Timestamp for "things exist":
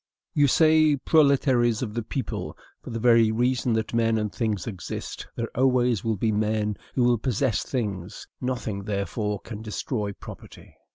4.33-5.27